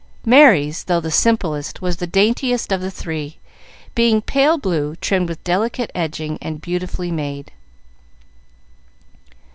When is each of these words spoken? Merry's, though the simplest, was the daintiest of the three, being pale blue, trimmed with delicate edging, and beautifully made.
Merry's, 0.25 0.85
though 0.85 0.99
the 0.99 1.11
simplest, 1.11 1.79
was 1.83 1.97
the 1.97 2.07
daintiest 2.07 2.71
of 2.71 2.81
the 2.81 2.89
three, 2.89 3.37
being 3.93 4.19
pale 4.19 4.57
blue, 4.57 4.95
trimmed 4.95 5.29
with 5.29 5.43
delicate 5.43 5.91
edging, 5.93 6.39
and 6.41 6.59
beautifully 6.59 7.11
made. 7.11 7.51